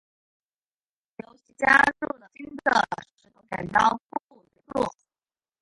[1.17, 2.87] 游戏加入了新的
[3.21, 4.89] 石头剪刀布元素。